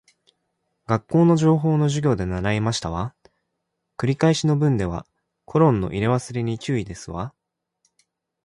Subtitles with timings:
[0.87, 3.13] 学校の情報の授業で習いましたわ。
[3.99, 5.05] 繰り返し文では
[5.45, 7.35] コロンの入れ忘れに注意ですわ